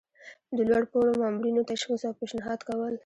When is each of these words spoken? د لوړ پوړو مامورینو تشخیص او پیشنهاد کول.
د 0.57 0.57
لوړ 0.69 0.83
پوړو 0.91 1.19
مامورینو 1.21 1.67
تشخیص 1.71 2.01
او 2.07 2.13
پیشنهاد 2.19 2.59
کول. 2.67 2.93